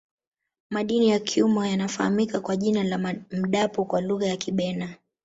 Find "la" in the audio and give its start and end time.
2.83-3.17